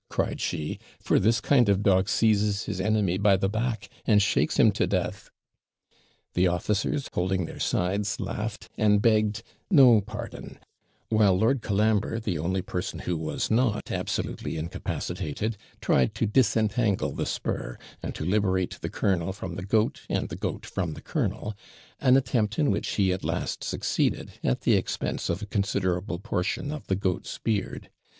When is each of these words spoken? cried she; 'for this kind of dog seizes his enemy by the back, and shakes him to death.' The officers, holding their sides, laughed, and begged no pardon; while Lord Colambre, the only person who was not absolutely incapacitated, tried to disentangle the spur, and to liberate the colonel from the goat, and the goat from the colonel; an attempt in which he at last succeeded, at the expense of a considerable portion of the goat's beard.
cried 0.09 0.41
she; 0.41 0.79
'for 0.99 1.19
this 1.19 1.39
kind 1.39 1.69
of 1.69 1.83
dog 1.83 2.09
seizes 2.09 2.63
his 2.63 2.81
enemy 2.81 3.19
by 3.19 3.37
the 3.37 3.47
back, 3.47 3.87
and 4.03 4.19
shakes 4.19 4.57
him 4.57 4.71
to 4.71 4.87
death.' 4.87 5.29
The 6.33 6.47
officers, 6.47 7.07
holding 7.13 7.45
their 7.45 7.59
sides, 7.59 8.19
laughed, 8.19 8.67
and 8.79 8.99
begged 8.99 9.43
no 9.69 10.01
pardon; 10.01 10.57
while 11.09 11.37
Lord 11.37 11.61
Colambre, 11.61 12.19
the 12.19 12.39
only 12.39 12.63
person 12.63 12.97
who 13.01 13.15
was 13.15 13.51
not 13.51 13.91
absolutely 13.91 14.57
incapacitated, 14.57 15.55
tried 15.81 16.15
to 16.15 16.25
disentangle 16.25 17.11
the 17.11 17.27
spur, 17.27 17.77
and 18.01 18.15
to 18.15 18.25
liberate 18.25 18.79
the 18.81 18.89
colonel 18.89 19.31
from 19.31 19.53
the 19.55 19.61
goat, 19.63 20.01
and 20.09 20.29
the 20.29 20.35
goat 20.35 20.65
from 20.65 20.93
the 20.95 21.01
colonel; 21.01 21.53
an 21.99 22.17
attempt 22.17 22.57
in 22.57 22.71
which 22.71 22.89
he 22.95 23.13
at 23.13 23.23
last 23.23 23.63
succeeded, 23.63 24.31
at 24.43 24.61
the 24.61 24.73
expense 24.73 25.29
of 25.29 25.43
a 25.43 25.45
considerable 25.45 26.17
portion 26.17 26.71
of 26.71 26.87
the 26.87 26.95
goat's 26.95 27.37
beard. 27.37 27.91